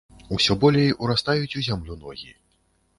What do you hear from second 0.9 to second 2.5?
урастаюць у зямлю ногі.